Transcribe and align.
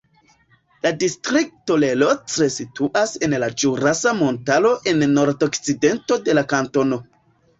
La 0.85 0.91
distrikto 1.01 1.75
Le 1.81 1.89
Locle 2.03 2.47
situas 2.55 3.13
en 3.27 3.37
la 3.43 3.49
Ĵurasa 3.63 4.13
Montaro 4.23 4.71
en 4.93 5.05
nordokcidento 5.19 6.17
de 6.29 6.35
la 6.39 6.45
kantono. 6.55 6.99